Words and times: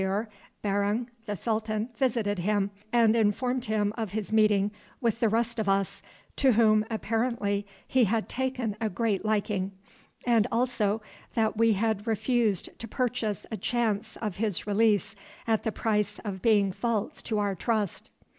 Here 0.01 0.29
Barung 0.63 1.09
the 1.27 1.35
Sultan 1.35 1.89
visited 1.95 2.39
him 2.39 2.71
and 2.91 3.15
informed 3.15 3.65
him 3.65 3.93
of 3.95 4.13
his 4.13 4.33
meeting 4.33 4.71
with 4.99 5.19
the 5.19 5.29
rest 5.29 5.59
of 5.59 5.69
us, 5.69 6.01
to 6.37 6.53
whom 6.53 6.83
apparently 6.89 7.67
he 7.87 8.05
had 8.05 8.27
taken 8.27 8.75
a 8.81 8.89
great 8.89 9.23
liking, 9.23 9.73
and 10.25 10.47
also 10.51 11.03
that 11.35 11.55
we 11.55 11.73
had 11.73 12.07
refused 12.07 12.69
to 12.79 12.87
purchase 12.87 13.45
a 13.51 13.57
chance 13.57 14.15
of 14.17 14.37
his 14.37 14.65
release 14.65 15.15
at 15.45 15.61
the 15.63 15.71
price 15.71 16.17
of 16.25 16.41
being 16.41 16.71
false 16.71 17.21
to 17.21 17.37
our 17.37 17.53
trust. 17.53 18.09